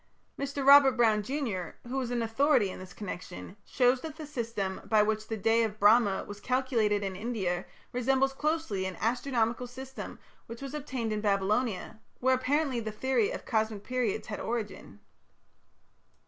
Mr. 0.35 0.65
Robert 0.65 0.93
Brown, 0.93 1.21
junr., 1.21 1.75
who 1.87 2.01
is 2.01 2.09
an 2.09 2.23
authority 2.23 2.71
in 2.71 2.79
this 2.79 2.91
connection, 2.91 3.55
shows 3.63 4.01
that 4.01 4.15
the 4.15 4.25
system 4.25 4.81
by 4.85 5.03
which 5.03 5.27
the 5.27 5.37
"Day 5.37 5.61
of 5.61 5.79
Brahma" 5.79 6.23
was 6.27 6.39
calculated 6.39 7.03
in 7.03 7.15
India 7.15 7.67
resembles 7.93 8.33
closely 8.33 8.87
an 8.87 8.97
astronomical 8.99 9.67
system 9.67 10.17
which 10.47 10.63
obtained 10.63 11.13
in 11.13 11.21
Babylonia, 11.21 11.99
where 12.19 12.33
apparently 12.33 12.79
the 12.79 12.91
theory 12.91 13.29
of 13.29 13.45
cosmic 13.45 13.83
periods 13.83 14.25
had 14.25 14.39
origin. 14.39 15.01